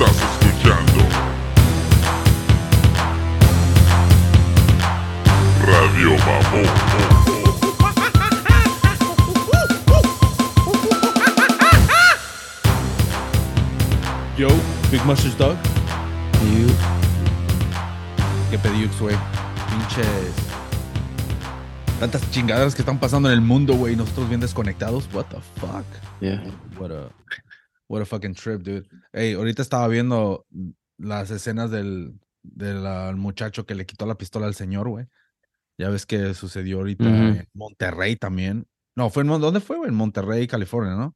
[0.00, 1.02] Estás escuchando
[5.66, 6.68] Radio Mamón.
[14.36, 14.48] Yo,
[14.92, 15.56] Big Mustache Dog.
[16.44, 16.68] You.
[18.52, 19.16] ¿Qué pedí, güey?
[19.68, 20.06] Pinches.
[21.98, 23.96] Tantas chingaderas que están pasando en el mundo, güey.
[23.96, 25.08] Nosotros bien desconectados.
[25.12, 25.84] What the fuck?
[26.20, 26.40] Yeah.
[26.78, 27.08] What a,
[27.88, 28.86] what a fucking trip, dude.
[29.12, 30.46] Hey, ahorita estaba viendo
[30.98, 35.06] las escenas del, del ah, muchacho que le quitó la pistola al señor, güey.
[35.78, 38.66] Ya ves que sucedió ahorita en Monterrey también.
[38.96, 39.90] No, fue en, ¿dónde fue, güey?
[39.90, 41.14] En Monterrey, California, ¿no?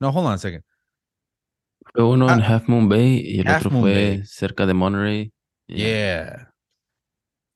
[0.00, 0.64] No, hold on a second.
[1.94, 2.46] Fue uno en Ah.
[2.56, 4.24] Half Moon Bay y el Half otro Moon fue Bay.
[4.26, 5.32] cerca de Monterey.
[5.68, 6.52] Yeah.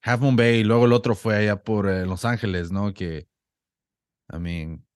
[0.02, 2.95] Half Moon Bay, y luego el otro fue allá por eh, Los Ángeles, ¿no?
[2.95, 3.26] Que,
[4.32, 4.86] I mean,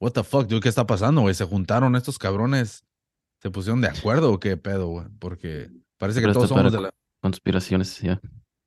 [0.00, 1.34] what the fuck, dude, ¿qué está pasando, güey?
[1.34, 2.82] ¿Se juntaron estos cabrones?
[3.40, 5.06] ¿Se pusieron de acuerdo o qué pedo, güey?
[5.18, 6.90] Porque parece que Pero todos somos de la...
[7.20, 8.20] Conspiraciones, ya.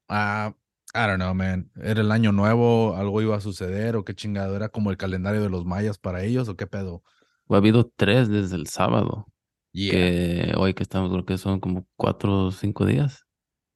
[0.07, 0.53] Ah,
[0.93, 1.71] I don't know, man.
[1.75, 2.95] ¿Era el año nuevo?
[2.95, 3.95] ¿Algo iba a suceder?
[3.95, 4.55] ¿O qué chingado?
[4.55, 7.03] ¿Era como el calendario de los mayas para ellos o qué pedo?
[7.49, 9.27] Ha habido tres desde el sábado.
[9.73, 9.91] Yeah.
[9.91, 13.25] Que hoy que estamos, creo que son como cuatro o cinco días.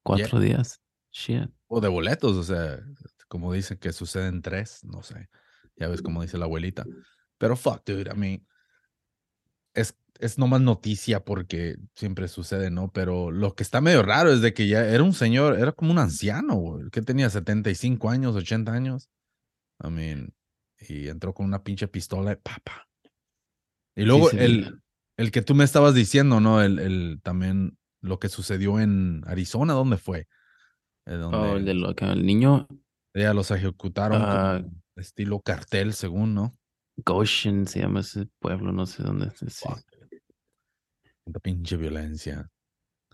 [0.03, 0.81] Cuatro días.
[1.11, 1.49] Shit.
[1.67, 2.79] O de boletos, o sea,
[3.27, 5.29] como dicen que suceden tres, no sé.
[5.77, 6.85] Ya ves como dice la abuelita.
[7.37, 8.47] Pero fuck, dude, I mean,
[9.73, 12.91] es, es nomás noticia porque siempre sucede, ¿no?
[12.91, 15.91] Pero lo que está medio raro es de que ya era un señor, era como
[15.91, 19.09] un anciano, güey, que tenía 75 años, 80 años.
[19.83, 20.33] I mean,
[20.79, 22.87] y entró con una pinche pistola de papa.
[23.95, 24.71] Y luego sí, el, mira.
[25.17, 26.61] el que tú me estabas diciendo, ¿no?
[26.61, 30.27] El, el también lo que sucedió en Arizona, ¿dónde fue?
[31.07, 32.67] Eh, donde- Oh, el, de lo que el niño
[33.13, 36.53] ya los ejecutaron como estilo cartel, según, ¿no?
[36.97, 39.53] Goshen se llama ese pueblo, no sé dónde es.
[39.53, 39.65] sí.
[41.25, 42.49] Tanta pinche violencia.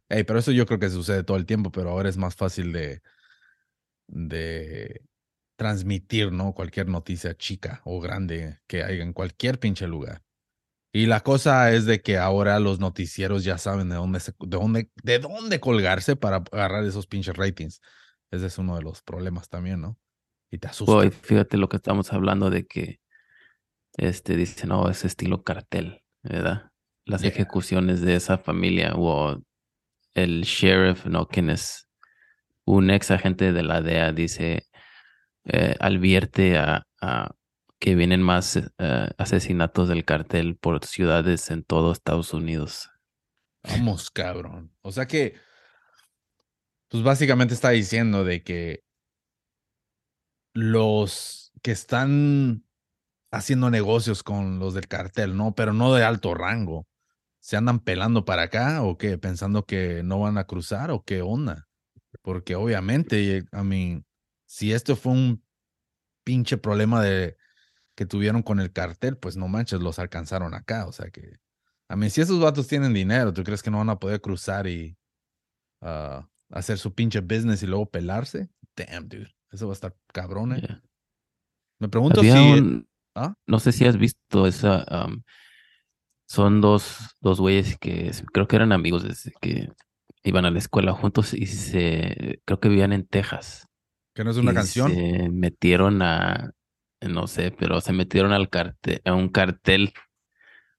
[0.10, 2.74] Ey, pero eso yo creo que sucede todo el tiempo, pero ahora es más fácil
[2.74, 3.02] de,
[4.08, 5.02] de
[5.56, 6.54] transmitir, ¿no?
[6.54, 10.24] Cualquier noticia chica o grande que haya en cualquier pinche lugar.
[10.94, 14.58] Y la cosa es de que ahora los noticieros ya saben de dónde, se- de
[14.58, 17.82] dónde, de dónde colgarse para agarrar esos pinches ratings.
[18.32, 20.00] Ese es uno de los problemas también, ¿no?
[20.52, 20.96] Y te asusta.
[20.98, 23.00] Boy, fíjate lo que estamos hablando de que
[23.98, 26.71] este dice, no, es estilo cartel, ¿verdad?
[27.06, 27.32] Las Yeah.
[27.32, 29.42] ejecuciones de esa familia o
[30.14, 31.28] el sheriff, ¿no?
[31.28, 31.90] Quien es
[32.66, 34.68] un ex agente de la DEA, dice,
[35.46, 37.32] eh, advierte a, a
[37.80, 42.90] que vienen más eh, asesinatos del cartel por ciudades en todo Estados Unidos.
[43.64, 44.72] Vamos, cabrón.
[44.82, 45.36] O sea que,
[46.90, 48.84] pues básicamente está diciendo de que
[50.54, 52.66] los que están
[53.32, 55.56] haciendo negocios con los del cartel, ¿no?
[55.56, 56.88] Pero no de alto rango.
[57.42, 59.18] ¿Se andan pelando para acá o qué?
[59.18, 61.68] Pensando que no van a cruzar o qué onda?
[62.22, 64.04] Porque obviamente, a mí,
[64.46, 65.44] si esto fue un
[66.24, 67.36] pinche problema de
[67.96, 70.86] que tuvieron con el cartel, pues no manches, los alcanzaron acá.
[70.86, 71.40] O sea que,
[71.90, 74.68] a mí, si esos vatos tienen dinero, ¿tú crees que no van a poder cruzar
[74.68, 74.96] y
[75.82, 78.50] ah, hacer su pinche business y luego pelarse?
[78.76, 79.34] Damn, dude.
[79.50, 80.62] Eso va a estar cabrón, ¿eh?
[80.62, 80.84] Yeah.
[81.80, 82.52] Me pregunto Había si...
[82.52, 83.34] un- ¿Ah?
[83.46, 84.86] no sé si has visto esa,
[86.32, 89.68] son dos, dos güeyes que creo que eran amigos desde que
[90.24, 93.68] iban a la escuela juntos y se, creo que vivían en Texas.
[94.16, 94.94] Que no es una y canción.
[94.94, 96.52] Se metieron a,
[97.02, 99.92] no sé, pero se metieron al cartel, a un cartel,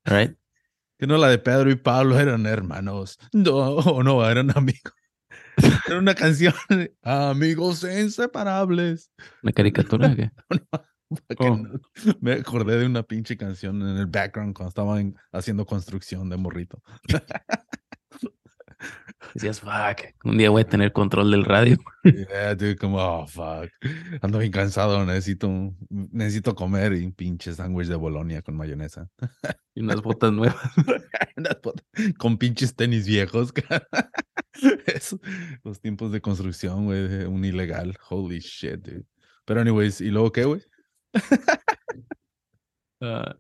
[0.04, 0.34] right?
[0.98, 3.18] Que no la de Pedro y Pablo eran hermanos.
[3.32, 4.94] No, no, eran amigos.
[5.86, 6.54] Era una canción.
[6.68, 9.10] de Amigos inseparables.
[9.42, 10.30] Una caricatura Que
[11.38, 11.58] Oh.
[12.20, 16.82] Me acordé de una pinche canción en el background cuando estaban haciendo construcción de morrito.
[19.34, 21.78] decías, fuck, un día voy a tener control del radio.
[22.04, 23.70] Yeah, dude, como, oh, fuck.
[24.20, 29.08] Ando bien cansado, necesito, necesito comer y un pinche sándwich de Bolonia con mayonesa.
[29.74, 30.56] Y unas botas nuevas.
[31.36, 31.86] Unas botas
[32.18, 33.52] con pinches tenis viejos.
[34.86, 35.20] Eso,
[35.62, 37.97] los tiempos de construcción, güey, un ilegal.
[38.10, 39.06] Holy shit, dude.
[39.44, 40.62] Pero anyways, ¿y luego qué, güey?
[43.00, 43.36] Ah,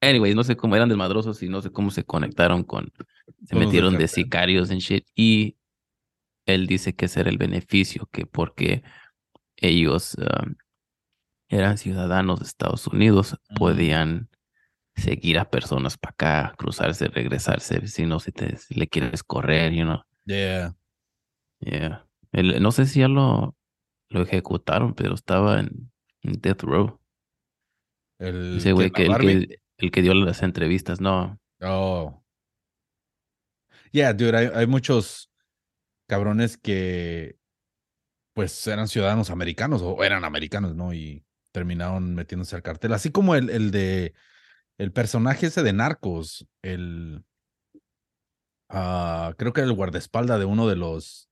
[0.00, 2.92] anyways, no sé cómo eran desmadrosos y no sé cómo se conectaron con,
[3.44, 5.06] se metieron de sicarios en shit.
[5.14, 5.56] Y
[6.46, 8.82] él dice que ese era el beneficio, que porque
[9.56, 10.54] ellos um,
[11.48, 14.28] eran ciudadanos de Estados Unidos, podían
[14.96, 19.72] seguir a personas para acá, cruzarse, regresarse, si no, si, te, si le quieres correr,
[19.72, 20.02] you know.
[20.26, 20.74] Yeah.
[21.60, 22.06] Yeah.
[22.32, 23.56] El- no sé si ya lo,
[24.08, 25.91] lo ejecutaron, pero estaba en
[26.22, 26.98] death row.
[28.18, 31.40] El, Ese güey ¿quién, que, el que, el que dio las entrevistas, no.
[31.60, 32.22] Oh.
[33.90, 35.30] Yeah, dude, hay, hay muchos
[36.06, 37.36] cabrones que
[38.34, 40.94] pues eran ciudadanos americanos o eran americanos, ¿no?
[40.94, 42.92] Y terminaron metiéndose al cartel.
[42.94, 44.14] Así como el, el de
[44.78, 47.24] el personaje ese de Narcos, el
[48.70, 51.28] ah, creo que era el guardaespaldas de uno de los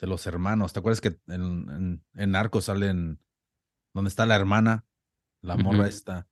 [0.00, 0.72] de los hermanos.
[0.72, 3.20] ¿Te acuerdas que en, en, en Narcos salen
[3.94, 4.84] donde está la hermana,
[5.40, 6.28] la morra esta?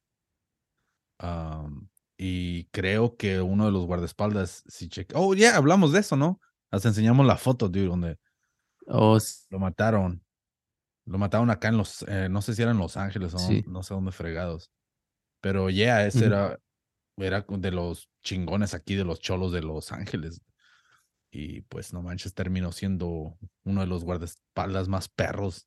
[1.18, 1.88] Am,
[2.18, 5.14] y creo que uno de los guardaespaldas, si cheque.
[5.16, 6.40] Oh, ya, hablamos de eso, ¿no?
[6.70, 8.18] Hasta enseñamos la foto, dude, donde
[8.86, 9.16] Oh,
[9.50, 10.24] lo mataron.
[11.04, 13.64] Lo mataron acá en los, eh, no sé si era en Los Ángeles o Sí.
[13.66, 14.70] no sé dónde fregados.
[15.40, 16.58] Pero ya, ese era,
[17.16, 20.40] era de los chingones aquí, de los cholos de Los Ángeles.
[21.30, 25.66] Y pues no manches, terminó siendo uno de los guardaespaldas más perros.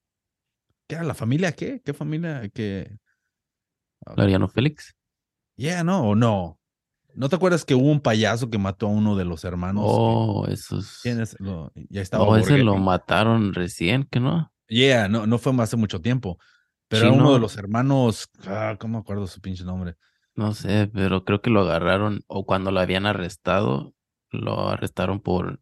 [0.87, 1.51] ¿Qué era la familia?
[1.51, 1.81] ¿Qué?
[1.83, 2.47] ¿Qué familia?
[2.53, 2.97] ¿Qué?
[4.15, 4.95] Mariano Félix.
[5.55, 6.59] Yeah, no, o no.
[7.15, 9.83] ¿No te acuerdas que hubo un payaso que mató a uno de los hermanos?
[9.85, 10.99] que- Oh, esos.
[11.01, 11.35] ¿Quién es?
[11.39, 14.51] Lo- ya estaba Oh, ese lo mataron recién, ¿que no?
[14.67, 16.37] Yeah, no, no fue hace mucho tiempo.
[16.87, 18.29] Pero era uno de los hermanos.
[18.45, 19.95] Ah, ¿Cómo me acuerdo su pinche nombre?
[20.35, 23.95] No sé, pero creo que lo agarraron o cuando lo habían arrestado,
[24.31, 25.61] lo arrestaron por,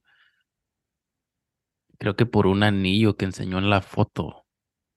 [2.00, 4.43] creo que por un anillo que enseñó en la foto.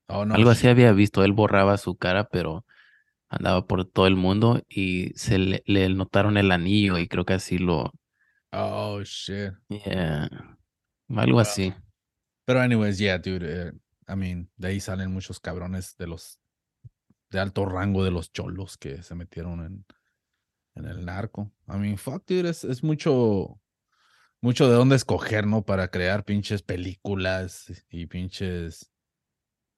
[0.08, 0.36] Oh, no.
[0.36, 0.50] Algo shit.
[0.50, 2.64] así había visto, él borraba su cara, pero
[3.28, 7.34] andaba por todo el mundo y se le, le notaron el anillo y creo que
[7.34, 7.92] así lo,
[8.52, 9.54] Oh, shit.
[9.68, 10.28] yeah,
[11.08, 11.74] algo así.
[12.44, 13.42] Pero, anyways, yeah, dude.
[13.44, 13.72] eh,
[14.08, 16.38] I mean, de ahí salen muchos cabrones de los
[17.30, 19.86] de alto rango de los cholos que se metieron en,
[20.76, 21.52] en el narco.
[21.68, 23.60] I mean, fuck, dude, es, es mucho,
[24.42, 25.64] mucho de dónde escoger, ¿no?
[25.64, 28.92] Para crear pinches películas y pinches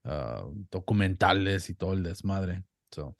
[0.08, 2.64] ah, documentales y todo el desmadre.
[2.90, 3.16] So,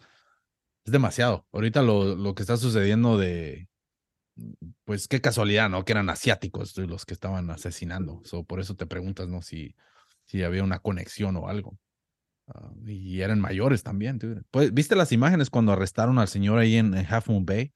[0.85, 1.47] es demasiado.
[1.53, 3.69] Ahorita lo, lo que está sucediendo de,
[4.85, 5.85] pues qué casualidad, ¿no?
[5.85, 8.21] Que eran asiáticos los que estaban asesinando.
[8.25, 9.43] So, por eso te preguntas, ¿no?
[9.43, 9.75] Si,
[10.27, 11.79] si había una conexión o algo.
[12.47, 14.43] Ah, y eran mayores también, dude.
[14.51, 17.73] Pues, ¿Viste las imágenes cuando arrestaron al señor ahí en, en Half Moon Bay?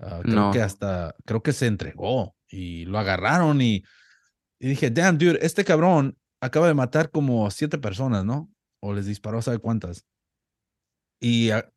[0.00, 0.52] Ah, creo No.
[0.52, 3.84] que hasta, creo que se entregó y lo agarraron y,
[4.58, 8.50] y dije, damn, dude, este cabrón acaba de matar como siete personas, ¿no?
[8.80, 10.06] O les disparó, ¿sabe cuántas?
[11.20, 11.68] Y ah,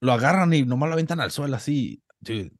[0.00, 2.52] lo agarran y nomás lo aventan al suelo así, dude.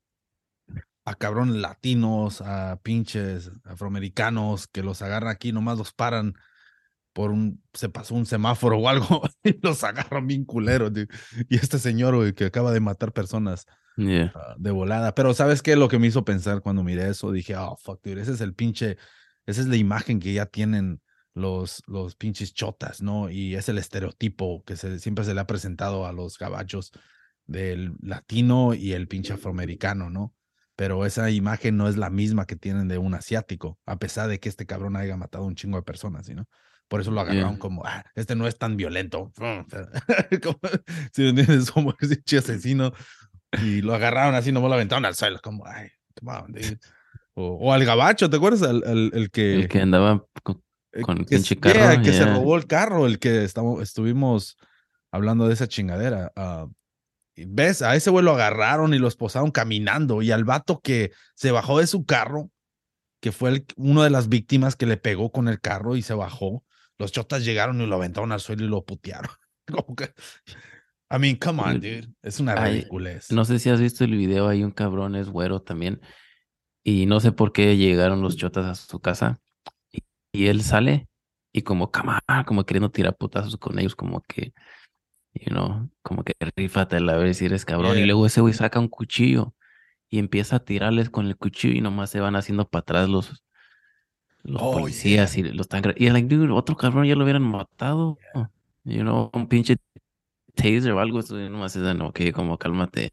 [1.05, 6.35] A cabrón latinos, a pinches afroamericanos que los agarran aquí, nomás los paran
[7.15, 11.09] por un, se pasó un semáforo o algo y los agarran bien culeros, dude.
[11.49, 13.67] Y este señor, que acaba de matar personas
[13.99, 14.33] Yeah.
[14.35, 15.15] ah, de volada.
[15.15, 15.75] Pero ¿sabes qué?
[15.75, 18.55] Lo que me hizo pensar cuando miré eso, dije, oh, fuck, dude, ese es el
[18.55, 18.97] pinche,
[19.49, 21.01] esa es la imagen que ya tienen
[21.33, 23.31] los, los pinches chotas, ¿no?
[23.31, 26.93] Y es el estereotipo que se, siempre se le ha presentado a los gabachos
[27.47, 30.35] del latino y el pinche afroamericano, ¿no?
[30.77, 34.39] Pero esa imagen no es la misma que tienen de un asiático, a pesar de
[34.39, 36.47] que este cabrón haya matado un chingo de personas, ¿sí, ¿no?
[36.87, 37.59] Por eso lo agarraron Yeah.
[37.59, 39.33] como, ah, este no es tan violento.
[40.43, 40.59] Como,
[41.15, 42.93] si me entiendes, como ese asesino
[43.63, 46.79] y lo agarraron así, nomás lo aventaron al suelo, como, ay, come on, dude.
[47.39, 48.63] O, o al gabacho, ¿te acuerdas?
[48.63, 50.61] Al, al- el que, El que andaba con,
[50.93, 54.57] eh, con el que, yeah, carro, que se robó el carro, el que estamos, estuvimos
[55.13, 56.33] hablando de esa chingadera.
[56.35, 56.67] ah,
[57.37, 57.83] ¿Ves?
[57.83, 60.23] A ese güey lo agarraron y lo esposaron caminando.
[60.23, 62.51] Y al vato que se bajó de su carro,
[63.23, 66.15] que fue el, uno de las víctimas que le pegó con el carro y se
[66.15, 66.65] bajó,
[66.99, 69.31] los chotas llegaron y lo aventaron al suelo y lo putearon.
[69.69, 70.13] Como que,
[71.11, 72.15] I mean, come on, Dude, dude.
[72.23, 73.31] Es una ay, ridiculez.
[73.31, 76.01] No sé si has visto el video, hay un cabrón, es güero también,
[76.89, 79.41] y no sé por qué llegaron los chotas a su casa,
[79.93, 80.03] y,
[80.33, 81.09] y él sale
[81.53, 84.55] y como, "Come on", como queriendo tirar putazos con ellos, como que,
[85.35, 88.05] you know, como que rífatela a ver si eres cabrón, Yeah.
[88.05, 89.55] y luego ese güey saca un cuchillo
[90.11, 93.45] y empieza a tirarles con el cuchillo y nomás se van haciendo para atrás los,
[94.43, 98.19] los Oh, policías y los gra- Y like, dude, otro cabrón ya lo hubieran matado,
[98.85, 99.77] you know, un pinche
[100.55, 103.11] taser o algo, eso y nomás es, ok, como cálmate,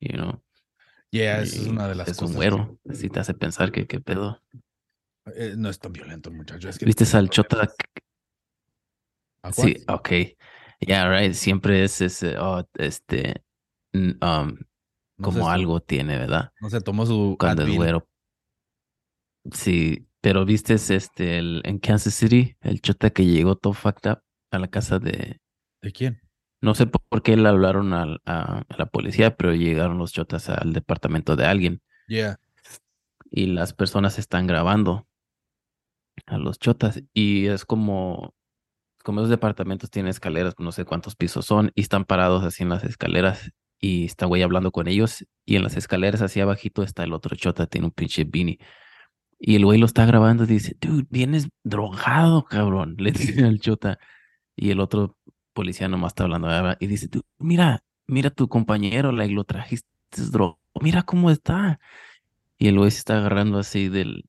[0.00, 0.42] you know.
[1.12, 2.36] Yeah, esa es una de las es un cosas.
[2.36, 4.40] güero, así te hace pensar que qué pedo.
[4.50, 4.60] que-
[5.36, 6.68] eh, no es tan violento el muchacho.
[6.68, 7.68] Es que ¿Viste al chota?
[9.52, 10.08] Sí, ok.
[10.80, 11.32] Yeah, right.
[11.34, 13.44] Siempre es ese, oh, este,
[13.94, 14.56] um, No
[15.20, 16.52] como se- algo tiene, ¿verdad?
[16.60, 17.76] No se tomó su Cuando Advil.
[17.76, 18.08] güero.
[19.52, 24.22] Sí, pero viste este, el, en Kansas City, el chota que llegó todo fucked up
[24.50, 25.40] a la casa de,
[25.82, 26.20] ¿De quién?
[26.62, 31.36] No sé por qué le hablaron a la policía, pero llegaron los chotas al departamento
[31.36, 32.38] de alguien Yeah.
[33.30, 35.06] y las personas están grabando
[36.26, 38.34] a los chotas y es como,
[39.02, 42.68] como esos departamentos tienen escaleras, no sé cuántos pisos son y están parados así en
[42.68, 43.50] las escaleras
[43.80, 47.34] y está güey hablando con ellos y en las escaleras hacia abajito está el otro
[47.36, 48.58] chota, tiene un pinche beanie.
[49.44, 52.94] Y el güey lo está grabando y dice, dude, vienes drogado, cabrón.
[52.98, 53.98] Le dice al chota.
[54.54, 55.16] Y el otro
[55.52, 56.76] policía nomás está hablando ¿verdad?
[56.80, 59.88] y dice, tú, mira, mira tu compañero, like, lo trajiste
[60.30, 61.80] drogado, mira cómo está.
[62.58, 64.24] Y el güey se está agarrando así del,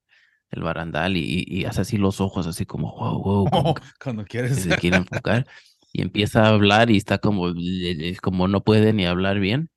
[0.51, 4.57] del barandal y, y hace así los ojos, así como, wow, wow, Cuando quieres.
[4.57, 5.45] se quiere enfocar.
[5.91, 9.69] Y empieza a hablar y está como, es como no puede ni hablar bien.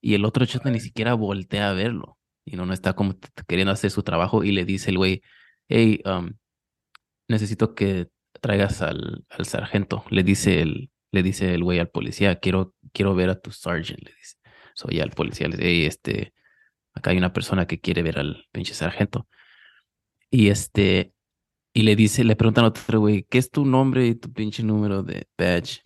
[0.00, 2.18] Y el otro chota ni siquiera voltea a verlo.
[2.44, 5.22] Y no, no está como queriendo hacer su trabajo y le dice el güey,
[5.68, 6.32] hey, um,
[7.28, 8.08] necesito que
[8.40, 10.04] traigas al, al sargento.
[10.10, 14.02] Le dice el, le dice el güey al policía, quiero, quiero ver a tu sergeant,
[14.02, 14.36] le dice.
[14.74, 16.32] So ya el policía le dice, hey, este,
[16.94, 19.26] acá hay una persona que quiere ver al pinche sargento.
[20.30, 21.12] Y este,
[21.72, 24.62] y le dice, le preguntan a otro güey, ¿qué es tu nombre y tu pinche
[24.62, 25.82] número de badge?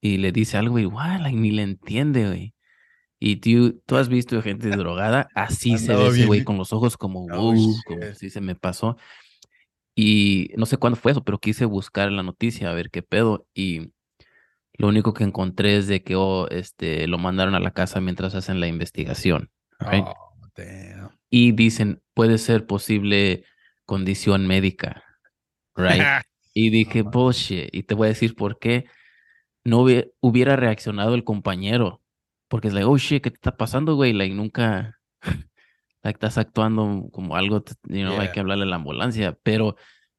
[0.00, 2.54] Y le dice algo, "What?", like, ni le entiende, güey.
[3.18, 6.72] Y tú, tú has visto gente drogada, así se Andaba ve ese güey con los
[6.72, 8.96] ojos como, Oh, wow, como si se me pasó.
[10.02, 13.46] Y no sé cuándo fue eso, pero quise buscar la noticia a ver qué pedo.
[13.54, 13.92] Y
[14.78, 18.34] lo único que encontré es de que oh, este, lo mandaron a la casa mientras
[18.34, 19.50] hacen la investigación.
[19.78, 20.04] right?
[20.06, 21.10] Oh, damn.
[21.28, 23.44] Y dicen, puede ser posible
[23.84, 25.04] condición médica.
[25.76, 26.02] Right?
[26.52, 27.68] Y dije, bullshit.
[27.72, 28.86] Y te voy a decir por qué
[29.64, 32.02] no hubie- hubiera reaccionado el compañero.
[32.48, 34.12] Porque es like, oh shit, ¿qué te está pasando, güey?
[34.12, 34.98] Like, nunca,
[36.02, 38.32] estás actuando como algo, you know, hay Yeah.
[38.32, 39.36] que hablarle a la ambulancia.
[39.42, 39.76] Pero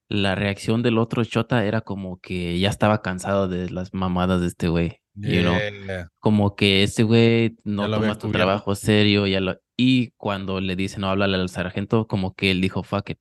[0.10, 4.48] la reacción del otro chota era como que ya estaba cansado de las mamadas de
[4.48, 4.98] este güey.
[5.16, 6.08] You know, Yeah.
[6.20, 9.28] como que este güey no toma tu trabajo serio.
[9.28, 9.58] Ya lo...
[9.78, 13.20] Y cuando le dice no, háblale al sargento, como que él dijo, fuck it,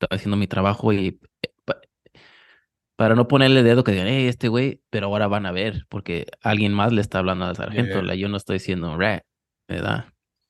[0.00, 1.80] estoy haciendo mi trabajo y eh, pa-
[2.96, 6.26] para no ponerle dedo que digan, hey, este güey, pero ahora van a ver, porque
[6.42, 8.02] alguien más le está hablando al sargento, Yeah.
[8.02, 9.24] la- yo no estoy siendo rat,
[9.68, 10.06] ¿verdad?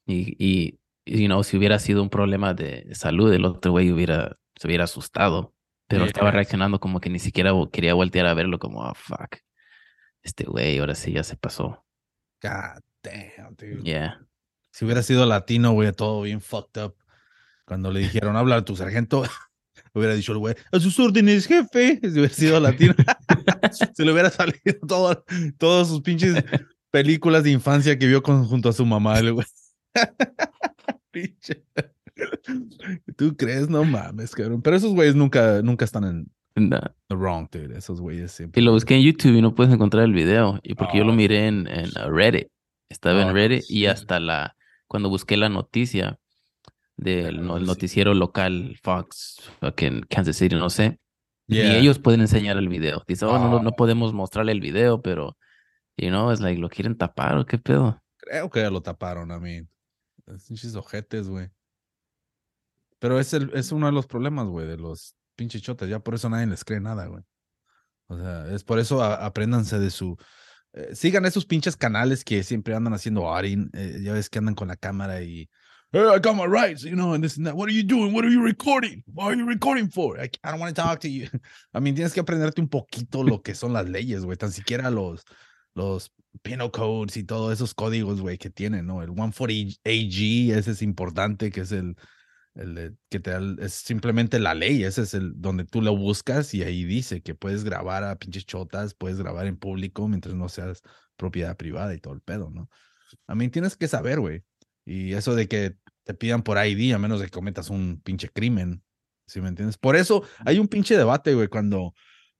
[0.06, 4.36] Y, y, you know, si hubiera sido un problema de salud, el otro güey hubiera,
[4.56, 5.54] se hubiera asustado,
[5.86, 9.36] pero estaba reaccionando como que ni siquiera quería voltear a verlo, como, oh, fuck,
[10.22, 11.84] este güey, ahora sí ya se pasó.
[12.42, 13.82] God damn, dude.
[13.82, 14.20] Yeah.
[14.70, 16.96] Si hubiera sido latino, güey, todo bien fucked up.
[17.66, 19.22] Cuando le dijeron, habla a tu sargento,
[19.94, 22.00] hubiera dicho el güey, a sus órdenes, jefe.
[22.02, 22.94] Si hubiera sido latino,
[23.94, 25.24] se le hubiera salido todo,
[25.58, 26.42] todas sus pinches
[26.90, 29.46] películas de infancia que vio con, junto a su mamá, el güey.
[33.16, 33.68] ¿Tú crees?
[33.68, 34.62] No mames, cabrón.
[34.62, 36.30] Pero esos güeyes nunca, nunca están en
[36.70, 37.76] the wrong, dude.
[37.76, 38.60] Esos güeyes siempre.
[38.60, 40.60] Y lo busqué en YouTube y no puedes encontrar el video.
[40.62, 41.16] Y porque yo lo Oh.
[41.16, 42.48] miré en, en Reddit.
[42.88, 46.18] Estaba Oh, en no, Reddit y hasta la cuando busqué la noticia
[46.96, 47.68] del no- el sí.
[47.68, 50.98] noticiero local Fox, fucking Kansas City, no sé.
[51.46, 51.76] Yeah.
[51.76, 53.02] ellos pueden enseñar el video.
[53.06, 53.76] Dice, oh, no, no, no Oh.
[53.76, 55.36] podemos mostrarle el video, pero,
[55.96, 58.00] you know, es like, ¿lo quieren tapar o qué pedo?
[58.18, 59.60] Creo que ya lo taparon a mí.
[60.48, 61.48] Pinches ojetes, güey.
[62.98, 65.88] Pero es, el, es uno de los problemas, güey, de los pinches chotas.
[65.88, 67.22] Ya por eso nadie les cree nada, güey.
[68.06, 70.16] O sea, es por eso a- apréndanse de su.
[70.72, 73.70] eh, sigan esos pinches canales que siempre andan haciendo auditing.
[73.74, 75.48] eh, ya ves que andan con la cámara y.
[75.92, 77.54] Hey, I got my rights, you know, and this and that.
[77.54, 78.12] What are you doing?
[78.12, 79.04] What are you recording?
[79.06, 80.18] What are you recording for?
[80.18, 81.28] I, I don't want to talk to you.
[81.74, 84.36] I mean, tienes que aprenderte un poquito lo que son las leyes, güey.
[84.36, 85.22] Tan siquiera los,
[85.74, 86.12] los
[86.42, 89.02] penal codes y todos esos códigos, güey, que tienen, ¿no?
[89.02, 91.96] El 140 AG, ese es importante, que es el,
[92.54, 96.54] el que te da es simplemente la ley, ese es el donde tú lo buscas
[96.54, 100.48] y ahí dice que puedes grabar a pinches chotas, puedes grabar en público mientras no
[100.48, 100.82] seas
[101.16, 102.68] propiedad privada y todo el pedo, ¿no?
[103.26, 104.42] A mí tienes que saber, güey.
[104.84, 108.28] Y eso de que te pidan por ID, a menos de que cometas un pinche
[108.28, 108.82] crimen,
[109.26, 109.78] ¿sí me entiendes?
[109.78, 111.94] Por eso hay un pinche debate, güey, cuando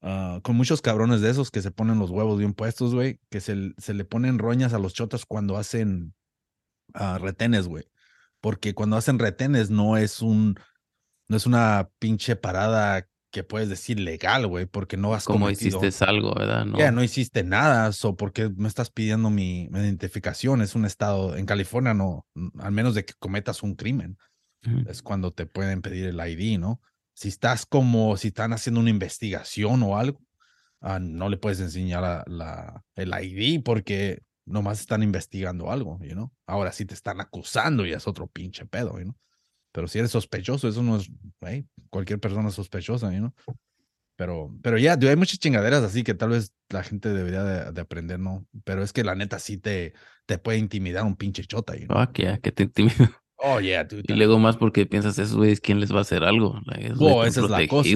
[0.04, 3.40] ah, con muchos cabrones de esos que se ponen los huevos bien puestos, güey, que
[3.40, 6.14] se, se le ponen roñas a los chotas cuando hacen
[6.94, 7.84] ah, retenes, güey.
[8.40, 10.56] Porque cuando hacen retenes no es un,
[11.28, 15.90] no es una pinche parada que puedes decir legal, güey, porque no has Como hiciste
[16.04, 16.64] algo, ¿verdad?
[16.66, 16.78] No.
[16.78, 20.62] ya, no hiciste nada, so, ¿por qué me estás pidiendo mi, mi identificación?
[20.62, 22.26] Es un estado, en California no,
[22.60, 24.18] al menos de que cometas un crimen,
[24.86, 26.80] es cuando te pueden pedir el ID, ¿no?
[27.14, 30.20] Si estás como, si están haciendo una investigación o algo,
[30.80, 36.12] ah, no le puedes enseñar la, la- el ID porque nomás están investigando algo, you
[36.12, 36.30] know?
[36.46, 39.16] Ahora si te están acusando ya es otro pinche pedo, you know?
[39.72, 43.32] Pero si eres sospechoso, eso no es, hey, cualquier persona sospechosa, you know?
[44.16, 47.72] Pero, pero ya, dude, hay muchas chingaderas así que tal vez la gente debería de,
[47.72, 48.46] de aprender, ¿no?
[48.64, 49.92] Pero es que la neta sí te,
[50.26, 51.98] te puede intimidar un pinche chota, you know?
[51.98, 53.22] Fuck yeah, que te intimida.
[53.46, 54.04] Oh, yeah, dude.
[54.08, 56.58] Y luego más porque piensas, esos güeyes, ¿quién les va a hacer algo?
[56.78, 57.90] Esos Oh, esa es la cosa.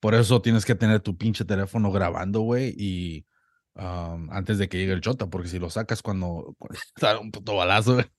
[0.00, 3.26] Por eso tienes que tener tu pinche teléfono grabando, güey, y
[3.74, 7.30] um, antes de que llegue el chota, porque si lo sacas cuando, cuando está un
[7.30, 7.98] puto balazo,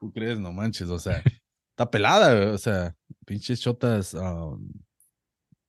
[0.00, 0.38] ¿tú crees?
[0.38, 1.22] No manches, o sea,
[1.70, 4.70] está pelada, güey, o sea, pinches chotas um,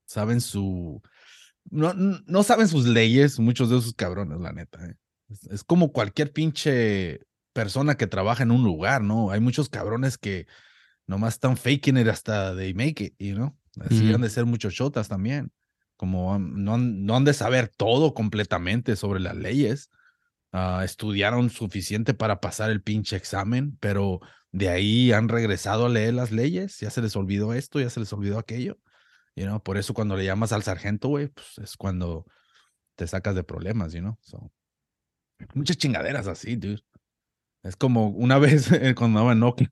[0.06, 1.02] saben su.
[1.72, 4.86] No, no no saben sus leyes, muchos de esos cabrones, la neta.
[4.86, 4.96] eh.
[5.30, 7.22] Es, es como cualquier pinche
[7.54, 9.32] persona que trabaja en un lugar, ¿no?
[9.32, 10.48] Hay muchos cabrones que
[11.08, 13.58] nomás están faking it hasta they make it, you know?
[13.80, 14.16] Así Ujú.
[14.16, 15.52] han de ser muchos chotas también.
[15.96, 19.90] Como no, han, no han de saber todo completamente sobre las leyes.
[20.52, 24.20] Ah, estudiaron suficiente para pasar el pinche examen, pero
[24.52, 26.80] de ahí han regresado a leer las leyes.
[26.80, 28.78] Ya se les olvidó esto, ya se les olvidó aquello.
[29.36, 29.64] You know?
[29.64, 32.26] Por eso cuando le llamas al sargento, güey, pues es cuando
[32.96, 34.18] te sacas de problemas, you know?
[34.22, 34.52] So,
[35.54, 36.84] muchas chingaderas así, dude.
[37.64, 39.70] Es como una vez eh, cuando andaba en Oakland,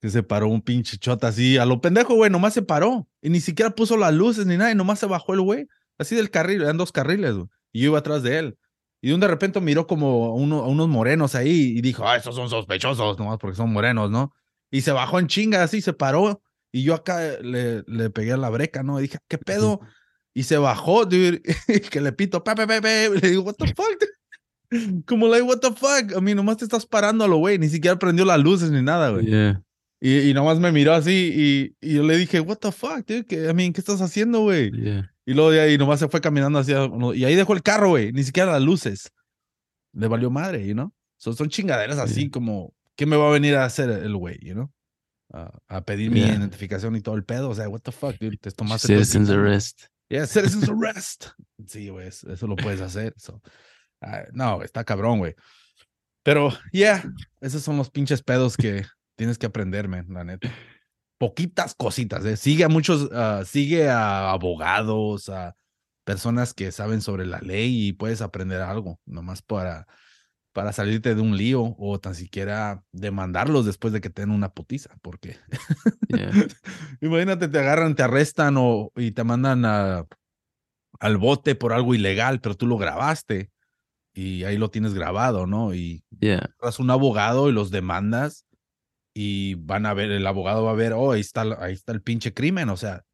[0.00, 3.08] que se paró un pinche chota así, a lo pendejo, güey, nomás se paró.
[3.22, 5.66] Y ni siquiera puso las luces ni nada, y nomás se bajó el güey.
[5.98, 8.58] Así del carril, eran dos carriles, güey, y yo iba atrás de él.
[9.02, 12.06] Y de un de repente miró como a, uno- a unos morenos ahí y dijo,
[12.08, 14.32] ah, estos son sospechosos, nomás porque son morenos, ¿no?
[14.70, 16.42] Y se bajó en chinga, así se paró.
[16.72, 18.98] Y yo acá le, le pegué a la breca, ¿no?
[18.98, 19.80] Y dije, ¿qué pedo?
[20.34, 23.10] Y se bajó, dude, y que le pito, pepe, pepe.
[23.20, 23.98] Le digo, what the fuck?
[24.00, 24.10] dude?"
[25.06, 26.16] Como, like, what the fuck?
[26.16, 28.82] A mí nomás te estás parando a lo güey, ni siquiera prendió las luces ni
[28.82, 29.26] nada, güey.
[29.26, 29.62] Yeah.
[30.00, 33.24] Y, y nomás me miró así y, y yo le dije, what the fuck, dude?
[33.24, 34.70] ¿Qué, I mean, ¿qué estás haciendo, güey?
[34.70, 35.10] Yeah.
[35.24, 38.12] Y luego de ahí nomás se fue caminando hacia, y ahí dejó el carro, güey,
[38.12, 39.10] ni siquiera las luces.
[39.92, 40.92] Le valió madre, you know?
[41.16, 42.30] So, son chingaderas así Sí.
[42.30, 44.70] como, ¿qué me va a venir a hacer el güey, you know?
[45.32, 46.34] A, a pedir mi Yeah.
[46.36, 49.80] identificación y todo el pedo, o sea, what the fuck, dude, te tomaste Citizens arrest.
[50.08, 51.26] Yeah, citizens arrest.
[51.66, 53.12] Sí, güey, eso eso lo puedes hacer.
[53.16, 53.40] so.
[54.00, 55.34] Ah, no, está cabrón, güey.
[56.22, 57.04] Pero, yeah,
[57.40, 58.84] esos son los pinches pedos que
[59.16, 60.52] tienes que aprenderme, la neta.
[61.18, 62.36] Poquitas cositas, ¿eh?
[62.36, 65.56] Sigue a muchos, ah, sigue a abogados, a
[66.04, 69.86] personas que saben sobre la ley y puedes aprender algo, nomás para,
[70.52, 74.50] para salirte de un lío o tan siquiera demandarlos después de que te den una
[74.52, 75.38] putiza, porque
[76.08, 76.30] Yeah.
[77.00, 80.06] Imagínate, te agarran, te arrestan o, y te mandan a-
[81.00, 83.50] al bote por algo ilegal, pero tú lo grabaste
[84.16, 85.74] y ahí lo tienes grabado, ¿no?
[85.74, 86.48] Y Yeah.
[86.78, 88.46] un abogado y los demandas
[89.14, 92.00] y van a ver, el abogado va a ver, oh, ahí está, ahí está el
[92.02, 93.04] pinche crimen, o sea,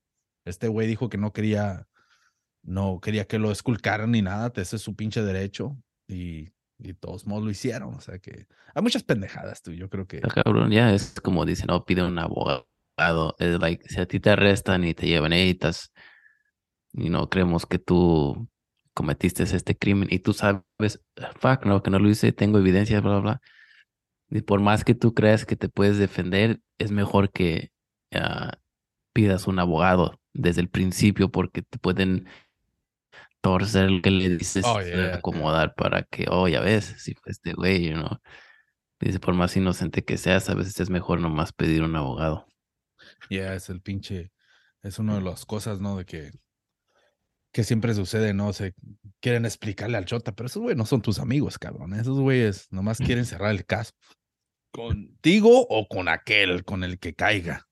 [0.45, 1.89] este güey dijo que no quería,
[2.63, 7.27] no quería que lo esculcaran ni nada, ese es su pinche derecho y, y todos
[7.27, 10.21] modos lo hicieron, o sea que hay muchas pendejadas, tú, yo creo que...
[10.21, 12.67] Cabrón, ya es como dicen, no, pide un abogado.
[13.39, 15.93] Es like, si a ti te arrestan y te llevan, hey, estás,
[16.93, 18.49] y no creemos que tú
[18.95, 20.63] cometiste este crimen y tú sabes,
[21.39, 23.41] fuck, no, que no lo hice, tengo evidencia, bla, bla, bla.
[24.31, 27.71] Y por más que tú creas que te puedes defender, es mejor que
[28.13, 28.53] ah,
[29.13, 32.27] pidas un abogado desde el principio porque te pueden
[33.43, 35.15] torcer lo que le dices, Oh, yeah, yeah.
[35.17, 38.19] acomodar para que, oh, ya ves, si fue este güey, you know.
[39.01, 42.47] Dice, por más inocente que seas, a veces es mejor nomás pedir un abogado.
[43.29, 44.31] Ya, es el pinche,
[44.83, 45.97] es una de las cosas, ¿no?
[45.97, 46.31] De que,
[47.53, 48.53] que siempre sucede, ¿no?
[48.53, 48.75] Se
[49.21, 51.95] quieren explicarle al chota, pero esos güeyes no son tus amigos, cabrón.
[51.95, 53.93] Esos güeyes nomás quieren cerrar el caso.
[54.73, 57.69] Contigo o con aquel, con el que caiga.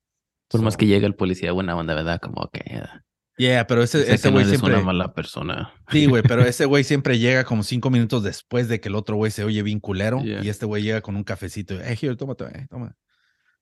[0.48, 2.20] Por más que llegue el policía buena onda, ¿verdad?
[2.20, 3.04] Como que ya,
[3.40, 4.74] Yeah, pero ese, ese no güey eres siempre.
[4.74, 5.72] una mala persona.
[5.90, 9.16] Sí, güey, pero ese güey siempre llega como cinco minutos después de que el otro
[9.16, 10.22] güey se oye bien culero.
[10.22, 10.44] Yeah.
[10.44, 11.78] Y este güey llega con un cafecito.
[11.82, 12.94] Hey, here, tómate, eh, toma.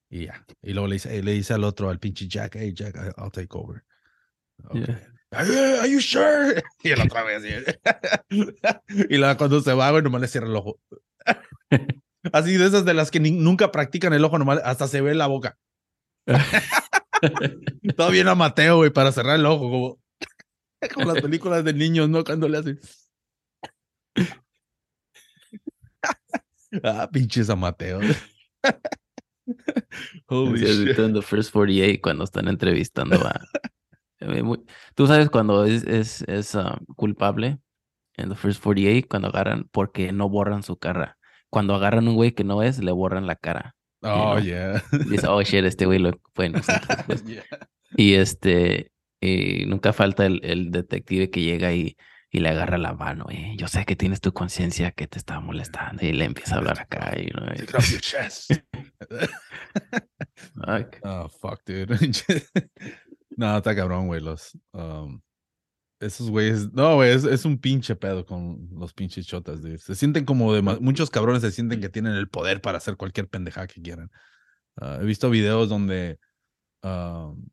[0.09, 0.45] Y ya.
[0.61, 3.31] Y luego le dice, eh, le dice al otro, al pinche Jack, hey, Jack, I'll
[3.31, 3.85] take over.
[4.65, 4.81] Okay.
[4.81, 5.13] Yeah.
[5.31, 6.61] Are, you sure?
[6.83, 7.49] Y el otro güey así.
[9.09, 10.79] y luego cuando se va, güey, nomás le cierra el ojo.
[12.33, 15.15] Así de esas de las que ni- nunca practican el ojo, nomás hasta se ve
[15.15, 15.57] la boca.
[17.95, 19.99] Todo bien a Mateo, güey, para cerrar el ojo, como,
[20.93, 22.23] como las películas de niños, ¿no?
[22.25, 22.79] Cuando le hacen.
[26.83, 28.01] ah, pinches a Mateo.
[30.27, 30.99] Holy shit.
[30.99, 33.39] en The First 48 cuando están entrevistando a...
[34.21, 34.63] Eh, muy-
[34.95, 37.59] Tú sabes cuando es, es, es ah, culpable
[38.17, 41.17] en The First 48 cuando agarran porque no borran su cara.
[41.49, 43.75] Cuando agarran un güey que no es, le borran la cara.
[44.01, 44.39] Oh, know.
[44.39, 44.83] yeah.
[45.09, 47.23] Dice, oh shit, este güey lo fue inocente después".
[47.25, 47.43] Yeah.
[47.97, 51.97] Y este, y nunca falta el, el detective que llega y,
[52.29, 53.25] y le agarra la mano.
[53.31, 56.05] Y yo sé que tienes tu conciencia que te está molestando.
[56.05, 57.13] Y le empieza a hablar acá.
[57.19, 57.45] Y, ¿no?
[57.47, 58.51] Take it off your chest.
[60.55, 60.97] Fuck.
[61.03, 61.97] Oh, fuck, dude.
[63.39, 64.21] No, está cabrón, güey.
[64.21, 64.57] Los.
[64.73, 65.21] um,
[66.01, 66.71] esos güeyes.
[66.73, 69.77] No, güey, es, es un pinche pedo con los pinches chotas, dude.
[69.77, 70.61] Se sienten como de.
[70.61, 74.11] Muchos cabrones se sienten que tienen el poder para hacer cualquier pendejada que quieran.
[74.75, 76.19] Ah, he visto videos donde.
[76.83, 77.47] um,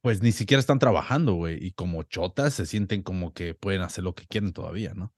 [0.00, 1.58] pues ni siquiera están trabajando, güey.
[1.62, 5.12] Y como chotas se sienten como que pueden hacer lo que quieren todavía, ¿no?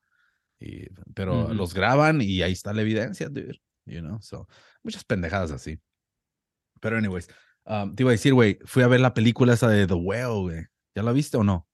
[0.59, 3.61] Y, pero los graban y ahí está la evidencia, dude.
[3.85, 4.49] You know, so,
[4.83, 5.79] muchas pendejadas así.
[6.81, 7.29] Pero, anyways,
[7.69, 10.41] um, te iba a decir, güey, fui a ver la película esa de The Whale,
[10.41, 10.65] güey.
[10.95, 11.69] ¿Ya la viste o no?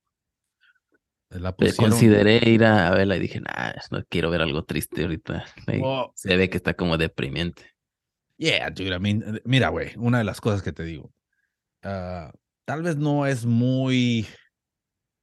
[1.30, 1.54] La.
[1.76, 5.44] Consideré ir a, verla y dije, nah, no quiero ver algo triste ahorita.
[5.82, 7.74] Oh, Se ve que está como deprimente.
[8.36, 11.12] Yeah, dude, I mean, eh, mira, güey, una de las cosas que te digo.
[11.82, 12.32] ah,
[12.64, 14.26] tal vez no es muy.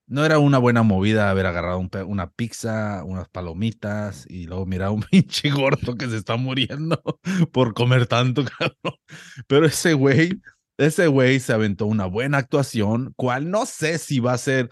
[0.08, 4.90] No era una buena movida haber agarrado un una pizza, unas palomitas y luego mirar
[4.90, 7.02] a un pinche gordo que se está muriendo
[7.54, 9.00] por comer tanto, cabrón.
[9.48, 10.42] Pero ese güey,
[10.88, 14.70] ese güey se aventó una buena actuación, cual no sé si va a ser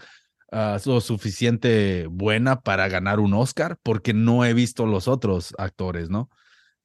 [0.52, 6.10] ah, lo suficiente buena para ganar un Oscar, porque no he visto los otros actores,
[6.10, 6.30] ¿no?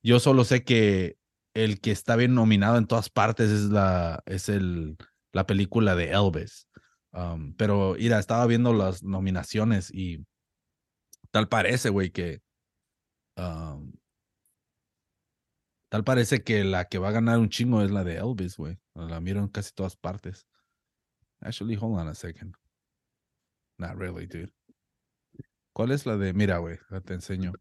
[0.04, 1.18] Yo solo sé que
[1.54, 4.98] el que está bien nominado en todas partes es la, es el,
[5.32, 6.68] la película de Elvis.
[7.12, 10.26] Um, pero, mira, estaba viendo las nominaciones y
[11.32, 12.42] tal parece, güey, que.
[13.38, 13.94] um,
[15.90, 18.78] tal parece que la que va a ganar un chingo es la de Elvis, güey.
[18.94, 20.48] La miro en casi todas partes.
[21.42, 22.56] Actually, hold on a second.
[23.78, 24.54] Not really, dude.
[25.74, 26.34] ¿Cuál es la de?
[26.34, 27.52] Mira, güey, te enseño.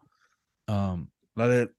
[0.68, 1.74] Um, la de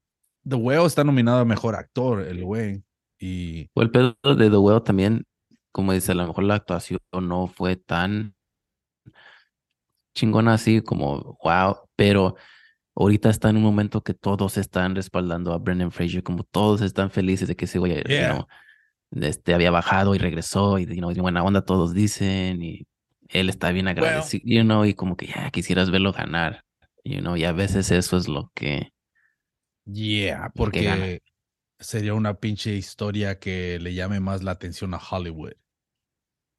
[0.47, 2.83] The Whale está nominado a mejor actor, el güey.
[3.19, 5.25] Y O el pedo de The Whale también,
[5.71, 8.35] como dice, a lo mejor la actuación no fue tan
[10.13, 12.35] chingona así como wow, pero
[12.95, 17.11] ahorita está en un momento que todos están respaldando a Brendan Fraser, como todos están
[17.11, 18.25] felices de que ese güey, you Yeah.
[18.25, 18.47] know,
[19.11, 22.87] este, había bajado y regresó y, you know, buena onda todos dicen y
[23.29, 26.63] él está bien agradecido, you know, y como que ya quisieras verlo ganar,
[27.03, 28.91] you know, y a veces eso es lo que,
[29.85, 31.21] Yeah, que porque
[31.79, 35.53] sería una pinche historia que le llame más la atención a Hollywood.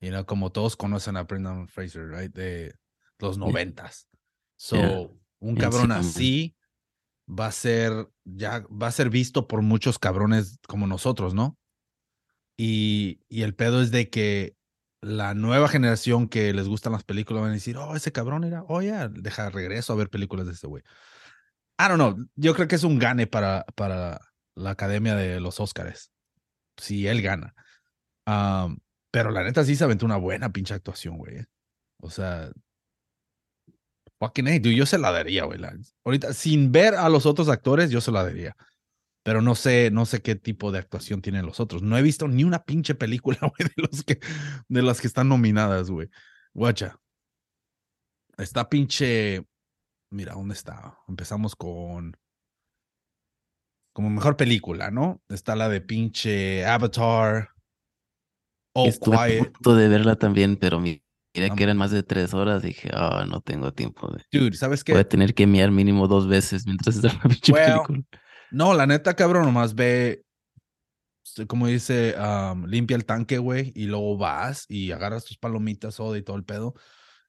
[0.00, 2.32] You know, como todos conocen a Brendan Fraser, right?
[2.32, 2.74] De
[3.18, 4.06] los noventas.
[4.56, 5.08] So, Yeah.
[5.40, 6.56] Un Yeah, cabrón sí, así
[7.28, 11.58] va a ser, ya va a ser visto por muchos cabrones como nosotros, ¿no?
[12.56, 14.56] Y, y el pedo es de que
[15.02, 18.64] la nueva generación que les gustan las películas van a decir, oh, ese cabrón era,
[18.68, 20.82] oh, ya, deja regreso a ver películas de ese güey.
[21.78, 22.16] I don't know.
[22.34, 24.20] Yo creo que es un gane para, para
[24.54, 26.10] la academia de los Óscares.
[26.78, 27.54] Si él gana.
[28.24, 28.78] Am,
[29.10, 31.44] pero la neta sí se aventó una buena pinche actuación, güey.
[32.00, 32.50] O sea.
[34.18, 35.60] Fucking dude, yo se la daría, güey.
[36.04, 38.56] Ahorita, sin ver a los otros actores, yo se la daría.
[39.22, 41.82] Pero no sé, no sé qué tipo de actuación tienen los otros.
[41.82, 44.20] No he visto ni una pinche película, güey, de los que,
[44.68, 46.08] de las que están nominadas, güey.
[46.54, 46.98] Guacha.
[48.38, 49.44] Está pinche.
[50.10, 50.98] Mira, ¿dónde está?
[51.08, 52.16] Empezamos con.
[53.92, 55.22] Como mejor película, ¿no?
[55.28, 57.50] Está la de pinche Avatar.
[58.74, 61.02] All estuve a punto de verla también, pero mi-
[61.40, 64.24] mira que eran más de tres horas, dije, ah, no tengo tiempo de...
[64.32, 64.92] Dude, ¿sabes qué?
[64.92, 68.02] Voy a tener que mirar mínimo dos veces mientras está la pinche Well, película.
[68.50, 70.22] No, la neta, cabrón, nomás ve,
[71.24, 72.14] s- como dice,
[72.66, 76.44] limpia el tanque, güey, y luego vas y agarras tus palomitas, soda y todo el
[76.44, 76.74] pedo.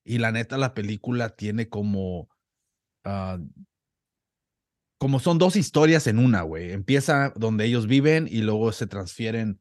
[0.03, 2.29] Y la neta, la película tiene como,
[3.03, 3.37] ah,
[4.99, 6.71] como son dos historias en una, güey.
[6.71, 9.59] Empieza donde ellos viven y luego se transfieren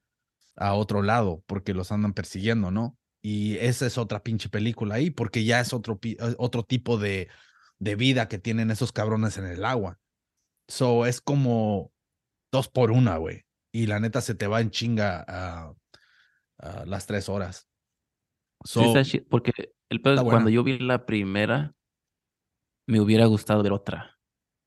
[0.57, 2.97] a otro lado porque los andan persiguiendo, ¿no?
[3.29, 7.29] Y esa es otra pinche película ahí porque ya es otro, eh, otro tipo de,
[7.81, 9.99] de vida que tienen esos cabrones en el agua.
[10.69, 11.93] So es como
[12.53, 13.45] dos por una, güey.
[13.73, 15.75] Y la neta se te va en chinga a,
[16.59, 17.69] a las tres horas.
[18.65, 19.53] Sí, So, chi- porque
[19.89, 21.75] el pedo es cuando yo vi la primera,
[22.87, 24.13] me hubiera gustado ver otra.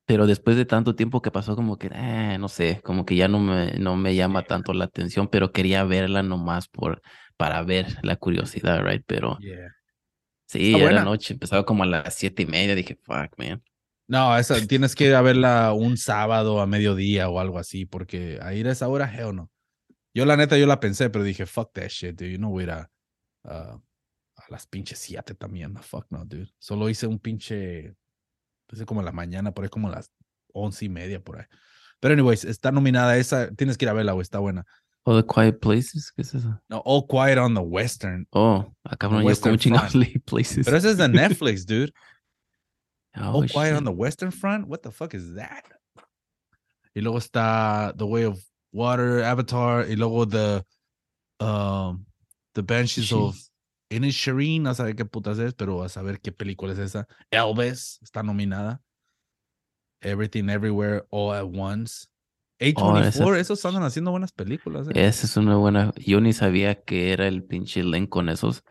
[0.06, 3.28] Pero después de tanto tiempo que pasó, como que, eh, no sé, como que ya
[3.30, 7.02] no me, no me llama tanto la atención, pero quería verla nomás por,
[7.40, 9.02] para ver la curiosidad, right?
[9.08, 9.74] Pero yeah.
[10.46, 11.04] sí, era buena.
[11.06, 13.64] noche, empezaba como a las siete y media, dije, fuck, man.
[14.08, 18.40] No, esa tienes que ir a verla un sábado a mediodía o algo así, porque
[18.42, 19.50] a ir a esa hora, hell no.
[20.14, 22.34] Yo la neta, yo la pensé, pero dije, fuck that shit, dude.
[22.34, 22.92] Yo no voy a ir a,
[23.46, 23.82] a-
[24.50, 25.72] las pinches siete también.
[25.72, 26.52] No, fuck no, dude.
[26.58, 27.96] Solo hice un pinche,
[28.70, 30.12] hice como en la mañana, por ahí como a las
[30.52, 31.46] once y media, por ahí.
[32.02, 34.66] Pero anyways, está nominada esa, tienes que ir a verla, güey, está buena.
[35.06, 36.60] Oh, The Quiet Places, ¿qué es eso?
[36.70, 38.28] No, All Quiet on the Western.
[38.34, 40.08] Oh, acá no yo Western como chingados Front.
[40.08, 40.66] leí Places.
[40.66, 41.92] Pero ese es de Netflix, dude.
[43.16, 44.68] Oh, All Quiet on the Western Front?
[44.68, 45.64] What the fuck is that?
[46.96, 48.40] Y luego está The Way of
[48.72, 50.64] Water, Avatar, y luego The,
[51.40, 52.06] um,
[52.54, 53.38] the Banshees of.
[53.92, 57.08] Inisherin, no saber qué putas es, pero a saber qué película es esa.
[57.32, 58.80] Elvis está nominada.
[60.04, 62.08] Everything Everywhere All at Once.
[62.60, 64.88] A24, esa- esos andan haciendo buenas películas.
[64.90, 64.92] eh.
[65.08, 65.94] Esa es una buena.
[65.96, 68.64] Yo ni sabía que era el pinche elenco con esos.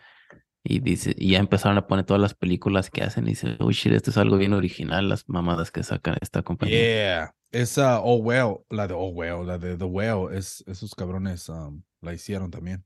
[0.64, 3.70] Y dice, y ya empezaron a poner todas las películas que hacen y dicen, oh
[3.70, 6.78] shit, esto es algo bien original, las mamadas que sacan esta compañía.
[6.78, 7.34] Yeah.
[7.50, 11.82] Esa Oh Well, la de Oh Well, la de The Well, es, esos cabrones um,
[12.02, 12.84] la hicieron también.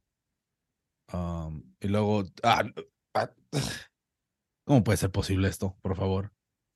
[1.13, 2.63] Um, y luego, ah,
[3.15, 3.31] ah,
[4.65, 6.31] ¿cómo puede ser posible esto, por favor?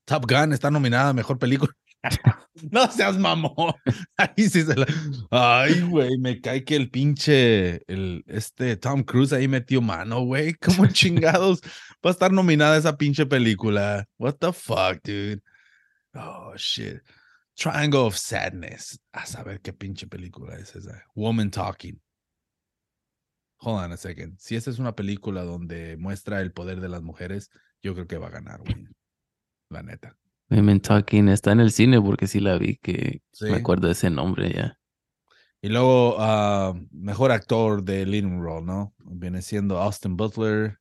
[0.06, 1.72] Top Gun está nominada a mejor película.
[2.70, 3.74] no seas mamón.
[4.16, 4.86] Ahí sí se la...
[5.30, 10.54] Ay, güey, me cae que el pinche, el, este Tom Cruise ahí metió mano, güey.
[10.64, 11.60] ¿Cómo chingados
[12.04, 14.06] va a estar nominada esa pinche película?
[14.18, 15.42] What the fuck, dude?
[16.14, 17.02] Oh, shit.
[17.54, 18.98] Triangle of Sadness.
[19.12, 21.04] A saber qué pinche película es esa.
[21.14, 22.00] Woman Talking.
[23.58, 24.38] Hold on a second.
[24.38, 27.50] Si esta es una película donde muestra el poder de las mujeres,
[27.82, 28.86] yo creo que va a ganar, güey.
[29.70, 30.16] La neta.
[30.50, 33.46] Women Talking está en el cine porque sí la vi, que Sí.
[33.46, 34.78] me acuerdo de ese nombre ya.
[35.62, 38.94] Y luego, ah, mejor actor de leading role, ¿no?
[38.98, 40.78] Viene siendo Austin Butler.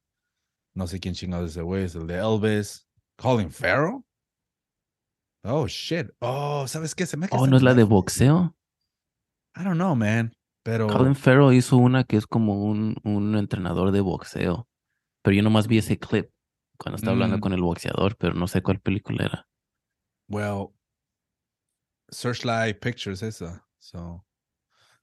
[0.75, 2.87] No sé quién chingado es ese güey, es el de Elvis.
[3.17, 4.01] Colin Farrell.
[5.43, 6.07] Oh, shit.
[6.19, 7.05] Oh, ¿sabes qué?
[7.05, 8.55] Se me Oh, ¿no es la de boxeo?
[9.55, 10.33] I don't know, man.
[10.63, 10.87] Pero.
[10.87, 14.67] Colin Farrell hizo una que es como un, un entrenador de boxeo.
[15.23, 16.29] Pero yo nomás vi ese clip
[16.77, 17.41] cuando estaba hablando Mm.
[17.41, 19.47] con el boxeador, pero no sé cuál película era.
[20.27, 20.73] Well,
[22.09, 23.65] Searchlight Pictures esa.
[23.79, 24.25] So,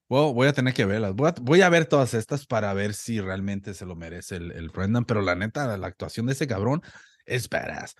[0.09, 1.15] well, voy a tener que verlas.
[1.15, 4.53] Voy a, voy a ver todas estas para ver si realmente se lo merece el,
[4.53, 6.83] el Brendan, pero la neta, la actuación de ese cabrón
[7.27, 7.95] es badass.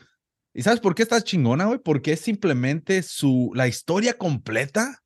[0.55, 1.79] ¿Y sabes por qué está chingona, güey?
[1.79, 5.03] Porque es simplemente su, la historia completa.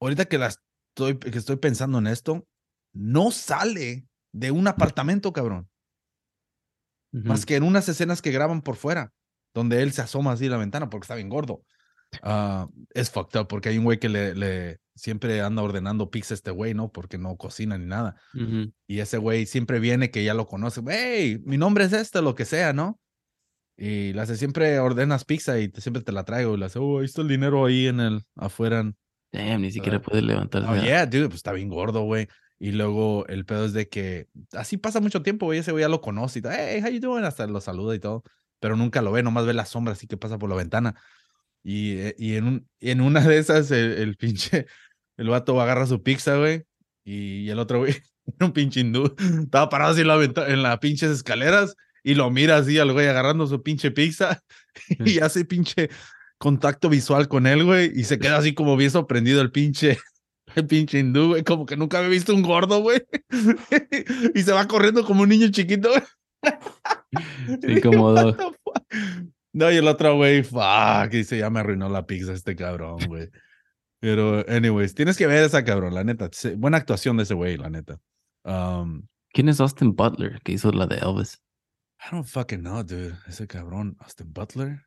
[0.00, 2.46] Ahorita que la estoy, que estoy pensando en esto,
[2.92, 5.68] no sale de un apartamento, cabrón
[7.22, 9.12] más que en unas escenas que graban por fuera,
[9.54, 11.62] donde él se asoma así a la ventana porque está bien gordo.
[12.22, 16.34] Ah, es fucked up porque hay un güey que le, le siempre anda ordenando pizza
[16.34, 16.92] a este güey, ¿no?
[16.92, 18.14] Porque no cocina ni nada.
[18.86, 20.80] Y ese güey siempre viene que ya lo conoce.
[20.88, 23.00] Hey, mi nombre es este, lo que sea, ¿no?
[23.76, 26.54] Y le hace siempre ordenas pizza y te- siempre te la traigo.
[26.54, 28.92] Y le hace, oh, ahí está el dinero ahí en el, afuera.
[29.32, 30.02] Damn, ni siquiera Ah.
[30.02, 30.68] puede levantarse.
[30.68, 32.28] Oh, yeah, dude, pues está bien gordo, güey.
[32.60, 35.58] Y luego el pedo es de que así pasa mucho tiempo, güey.
[35.58, 36.42] Ese güey ya lo conoce y.
[36.48, 37.24] Hey, how you doing?
[37.24, 38.22] Hasta lo saluda y todo.
[38.64, 40.94] Pero nunca lo ve, nomás ve la sombra así que pasa por la ventana.
[41.62, 44.64] Y, eh, y en, un, y en una de esas, el, el pinche,
[45.18, 46.64] el vato agarra su pizza, güey.
[47.04, 47.94] Y, y el otro güey,
[48.40, 52.30] un pinche hindú, estaba parado así en la, venta- en las pinches escaleras y lo
[52.30, 54.40] mira así al güey agarrando su pinche pizza
[55.04, 55.90] y hace pinche
[56.38, 57.92] contacto visual con él, güey.
[57.94, 59.98] Y se queda así como bien sorprendido el pinche,
[60.54, 61.44] el pinche hindú, güey.
[61.44, 63.02] Como que nunca había visto un gordo, güey.
[64.34, 66.02] y se va corriendo como un niño chiquito, güey.
[67.62, 68.36] Sí, como dos.
[69.54, 73.30] No, y el otro güey, fuck, dice, ya me arruinó la pizza este cabrón, güey.
[74.00, 76.28] Pero, anyways, tienes que ver esa cabrón, la neta.
[76.56, 78.00] Buena actuación de ese güey, la neta.
[78.42, 81.40] Um, ¿Quién es Austin Butler que hizo la de Elvis?
[82.00, 83.16] I don't fucking know, dude.
[83.28, 84.84] Ese cabrón, Austin Butler.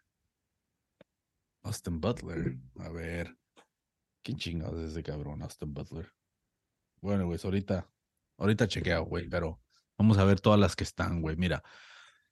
[1.63, 2.57] Austin Butler.
[2.79, 3.33] A ver.
[4.21, 6.11] ¿Quién chingados es ese cabrón, Austin Butler?
[6.99, 7.89] Bueno, güey, ahorita,
[8.37, 9.61] ahorita chequeo, güey, pero
[9.97, 11.37] vamos a ver todas las que están, güey.
[11.37, 11.63] Mira,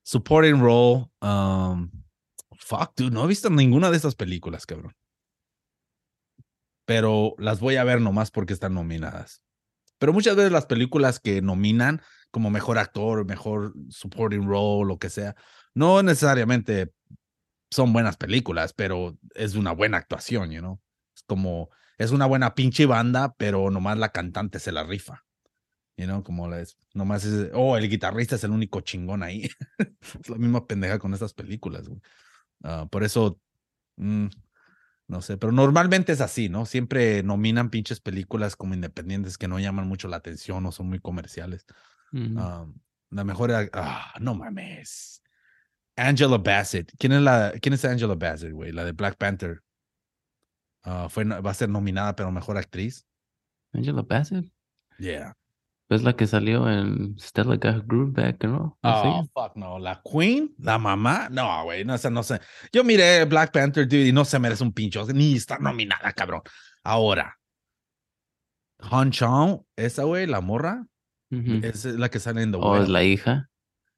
[0.04, 1.06] supporting role.
[1.22, 1.90] Um,
[2.60, 4.96] fuck, dude, no he visto ninguna de estas películas, cabrón.
[6.86, 9.42] Pero las voy a ver nomás porque están nominadas.
[9.98, 15.10] Pero muchas veces las películas que nominan como mejor actor, mejor supporting role, lo que
[15.10, 15.36] sea,
[15.74, 16.92] no necesariamente
[17.72, 20.80] son buenas películas, pero es una buena actuación, you know?
[21.16, 25.24] Es como, es una buena pinche banda, pero nomás la cantante se la rifa.
[25.98, 26.50] You know, como
[26.94, 29.50] nomás es, oh, el guitarrista es el único chingón ahí.
[29.80, 32.02] es la misma pendeja con estas películas, güey.
[32.64, 33.40] Ah, por eso,
[33.98, 34.28] mm,
[35.08, 36.66] no sé, pero normalmente es así, ¿no?
[36.66, 41.00] Siempre nominan pinches películas como independientes que no llaman mucho la atención o son muy
[41.00, 41.66] comerciales.
[42.12, 45.22] Um, la mejor ah, no mames.
[45.98, 46.92] Angela Bassett.
[46.98, 48.72] ¿Quién es la, quién es Angela Bassett, güey?
[48.72, 49.62] La de Black Panther.
[50.84, 53.06] Ah, fue, va a ser nominada, pero mejor actriz.
[53.74, 54.46] Angela Bassett.
[54.98, 55.36] Yeah.
[55.88, 58.78] Es la que salió en Stella Got Groove Back, ¿no?
[58.82, 59.78] ¿No es Oh, fuck no.
[59.78, 61.30] La Queen, la mamá.
[61.30, 62.40] No, güey, no, esa no sé.
[62.74, 65.06] Yo miré Black Panther, dude, y no se merece un pincho.
[65.14, 66.42] Ni está nominada, cabrón.
[66.84, 67.38] Ahora,
[68.80, 70.86] Han Chong, esa, güey, la morra,
[71.32, 71.60] Ujú.
[71.64, 72.84] esa es la que sale en The ¿O Whale.
[72.84, 73.50] es la hija?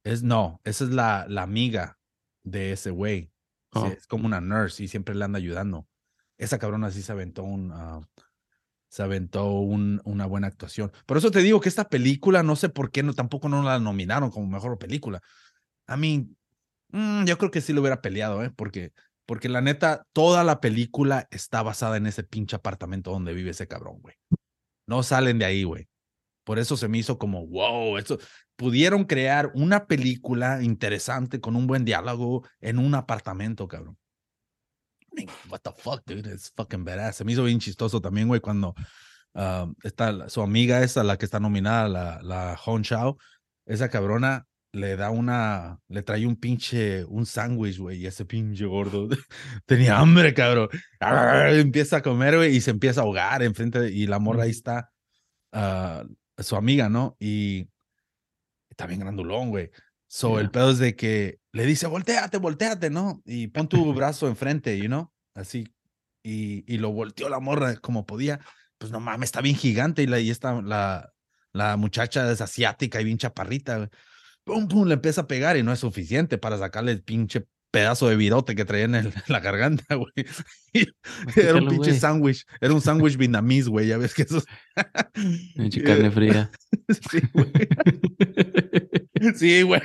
[0.04, 1.98] Es no, esa es la, la amiga
[2.44, 3.32] de ese güey.
[3.74, 3.86] Sí, Oh.
[3.88, 5.88] es como una nurse y siempre le anda ayudando.
[6.38, 8.02] Esa cabrona sí se aventó un, ah,
[8.90, 10.92] se aventó un, una buena actuación.
[11.06, 13.80] Por eso te digo que esta película, no sé por qué no, tampoco no la
[13.80, 15.22] nominaron como mejor película.
[15.88, 16.30] A mí,
[16.90, 18.52] mm, yo creo que sí lo hubiera peleado, ¿eh?
[18.56, 18.94] Porque,
[19.26, 23.68] porque la neta, toda la película está basada en ese pinche apartamento donde vive ese
[23.68, 24.16] cabrón, güey.
[24.88, 25.88] No salen de ahí, güey.
[26.46, 28.20] Por eso se me hizo como, wow, eso
[28.56, 33.98] pudieron crear una película interesante con un buen diálogo en un apartamento, cabrón.
[35.50, 36.28] What the fuck, dude?
[36.28, 37.14] It's fucking badass.
[37.18, 38.76] Se me hizo bien chistoso también, güey, cuando
[39.34, 43.18] ah, está su amiga esa, la que está nominada, la, la Hong Shao,
[43.66, 48.66] esa cabrona le da una, le trae un pinche, un sándwich, güey, y ese pinche
[48.66, 49.08] gordo
[49.66, 50.70] tenía hambre, cabrón.
[51.00, 54.52] Empieza a comer, güey, y se empieza a ahogar enfrente, de- y la morra ahí
[54.52, 54.92] está,
[55.52, 56.04] ah,
[56.38, 57.16] su amiga, ¿no?
[57.20, 57.68] Y
[58.70, 59.72] está bien grandulón, güey.
[60.08, 63.22] So, el pedo es de que le dice, volteate, volteate, ¿no?
[63.26, 65.68] Y pon tu brazo enfrente, you know, así.
[66.24, 68.40] Y, y lo volteó la morra como podía.
[68.78, 71.12] Pues no mames, está bien gigante y, la, y esta, la,
[71.52, 73.90] la muchacha es asiática y bien chaparrita, güey.
[74.44, 78.08] Pum, pum, le empieza a pegar y no es suficiente para sacarle el pinche pedazo
[78.08, 80.14] de virote que traía en, el- en la garganta, güey.
[81.36, 84.42] Era un pinche sándwich, era un sándwich vietnamís, güey, ya ves que eso
[85.56, 86.52] Pinche carne fría.
[86.90, 87.52] Sí, güey.
[89.36, 89.82] Sí, güey.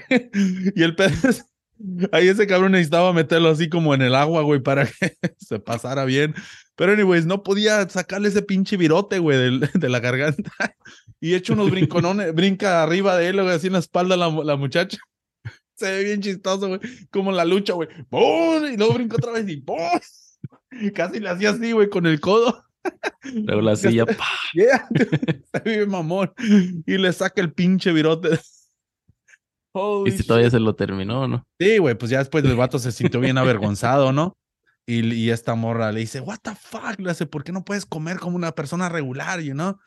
[0.75, 1.45] Y el pedo es-
[2.13, 6.05] Ahí ese cabrón necesitaba meterlo así como en el agua, güey, para que se pasara
[6.05, 6.33] bien.
[6.77, 10.53] Pero, anyways, no podía sacarle ese pinche virote, güey, de la garganta.
[11.21, 14.57] Y echa unos brinconones, brinca arriba de él, güey, así en la espalda la, la
[14.57, 14.97] muchacha.
[15.75, 16.81] Se ve bien chistoso, güey.
[17.11, 17.89] Como la lucha, güey.
[18.09, 18.65] ¡Pum!
[18.73, 19.77] Y luego brinca otra vez y ¡pum!
[20.95, 22.65] Casi le hacía así, güey, con el codo.
[23.25, 24.03] Luego la silla.
[24.09, 24.17] está.
[24.17, 24.29] ¡pa!
[24.55, 24.89] Yeah,
[25.29, 26.33] está bien mamón.
[26.87, 28.39] Y le saca el pinche virote.
[29.75, 31.47] Y Holy si todavía se lo terminó, ¿no?
[31.59, 34.37] Sí, güey, pues ya después el vato se sintió bien avergonzado, ¿no?
[34.87, 37.87] Y, y esta morra le dice, what the fuck, le hace, ¿por qué no puedes
[37.87, 39.79] comer como una persona regular, you know?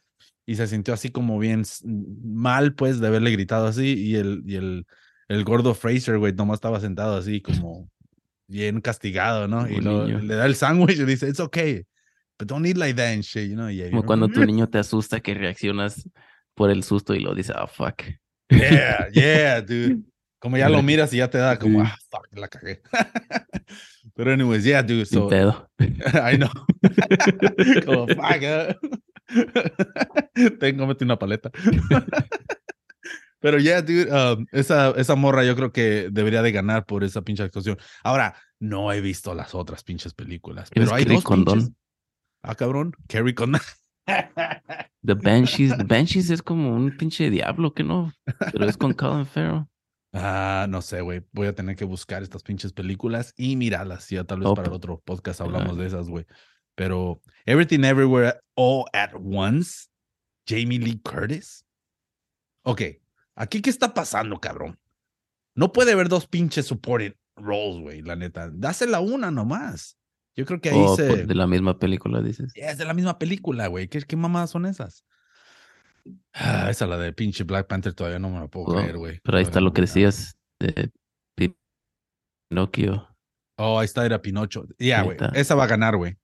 [0.48, 3.93] Y se sintió así como bien mal, pues, de haberle gritado así.
[3.93, 4.86] Y el, y el,
[5.28, 7.89] el gordo Fraser, güey, nomás estaba sentado así como
[8.48, 9.67] bien castigado, ¿no?
[9.67, 11.84] Y lo- le da el sándwich y dice, it's okay,
[12.39, 13.69] but don't eat like that and shit, you know?
[13.69, 16.08] Y ahí, Como cuando tu niño te asusta que reaccionas
[16.54, 18.02] por el susto y lo dices, ah, fuck.
[18.49, 20.03] Yeah, yeah, dude.
[20.39, 22.81] Como ya lo miras y ya te da como, ah, fuck, la cagué.
[24.13, 25.27] Pero anyways, yeah, dude, so.
[25.79, 26.51] I know.
[27.86, 28.75] como, fuck, eh.
[30.60, 31.49] Tengo, mete una paleta.
[33.39, 37.21] Pero yeah, dude, um, esa, esa morra yo creo que debería de ganar por esa
[37.21, 37.77] pinche actuación.
[38.03, 41.71] Ahora, no he visto las otras pinches películas, ¿Quién es pero hay dos pinches.
[42.41, 43.62] Ah, cabrón, Carrie Condon.
[44.06, 45.78] The Banshees.
[45.78, 48.12] The Banshees es como un pinche diablo, que no?
[48.52, 49.65] Pero es con Colin Farrell.
[50.13, 51.24] Ah, no sé, güey.
[51.34, 54.10] Voy a tener que buscar estas pinches películas y mirarlas.
[54.10, 56.26] Ya tal vez Oh, para el otro podcast hablamos de esas, güey.
[56.76, 59.88] Pero Everything Everywhere All at Once,
[60.48, 61.65] Jamie Lee Curtis.
[62.63, 62.82] Ok,
[63.36, 64.80] aquí qué está pasando, cabrón.
[65.54, 68.50] No puede haber dos pinches supporting roles, güey, la neta.
[68.52, 69.98] Dásela una nomás.
[70.36, 71.26] Yo creo que ahí se.
[71.26, 72.52] de la misma película, dices.
[72.56, 73.88] Es de la misma película, güey.
[73.88, 75.06] ¿Qué, qué mamadas son esas?
[76.34, 79.19] Ah, esa la de pinche Black Panther todavía no me la puedo Oh, creer, güey.
[79.24, 80.91] Pero ahí está lo que decías de
[81.36, 81.56] Pi-
[82.50, 83.08] Pinocchio.
[83.58, 84.65] Oh, ahí está, era Pinocho.
[84.78, 85.17] Ya, Ahí güey.
[85.34, 86.17] Esa va a ganar, güey.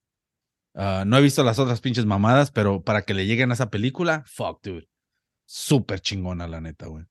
[0.76, 3.70] Ah, no he visto las otras pinches mamadas, pero para que le lleguen a esa
[3.70, 4.88] película, fuck, dude.
[5.46, 7.06] Súper chingona, la neta, güey.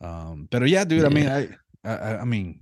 [0.00, 1.40] Um, pero ya, dude, I mean, Yeah.
[1.40, 1.44] I,
[1.84, 2.60] I- I- I mean,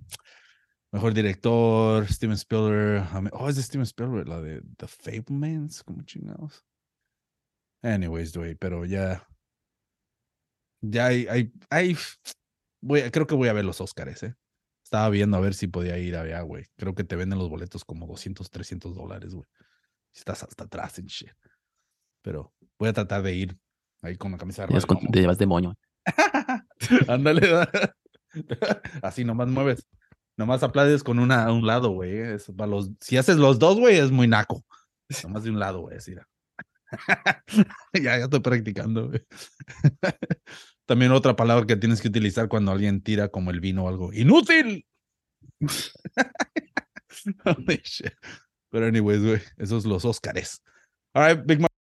[0.92, 3.06] mejor director, Steven Spielberg.
[3.32, 6.64] Oh, es de Steven Spielberg, la de The Fablemans, como chingados.
[7.82, 9.26] Anyways, dude, pero ya.
[10.82, 11.96] Ya hay, hay, hay-
[12.82, 14.34] voy, creo que voy a ver los Oscars, ¿eh?
[14.82, 16.66] Estaba viendo a ver si podía ir allá, güey.
[16.76, 19.46] Creo que te venden los boletos como 200, 300 dólares, güey.
[20.12, 21.30] Si estás hasta atrás en shit.
[22.22, 23.58] Pero voy a tratar de ir
[24.02, 24.80] ahí con la camisa de
[25.12, 25.78] te llevas demonio.
[27.08, 27.46] Ándale.
[27.48, 27.70] da.
[29.02, 29.86] Así nomás mueves.
[30.40, 32.38] Nomás aplaudes con una a un lado, güey.
[33.00, 34.64] Si haces los dos, güey, es muy naco.
[35.22, 35.98] Nomás de un lado, güey.
[35.98, 36.14] Así.
[37.92, 39.20] ya, ya estoy practicando, güey.
[40.86, 44.14] También otra palabra que tienes que utilizar cuando alguien tira como el vino o algo.
[44.14, 44.86] ¡Inútil!
[48.70, 50.62] Pero anyways, güey, esos los Óscares.
[51.12, 51.69] All right, Big.